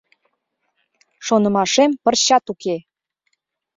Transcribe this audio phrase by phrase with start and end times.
[1.25, 2.75] —Шонымашем пырчат уке.